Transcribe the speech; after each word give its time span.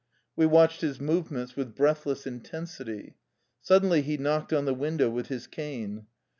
We 0.35 0.47
watched 0.47 0.81
his 0.81 0.99
move 0.99 1.29
ments 1.29 1.55
with 1.55 1.75
breathless 1.75 2.25
intensity. 2.25 3.17
Suddenly 3.61 4.01
he 4.01 4.17
knocked 4.17 4.51
on 4.51 4.65
the 4.65 4.73
window 4.73 5.11
with 5.11 5.27
his 5.27 5.45
cane. 5.45 6.07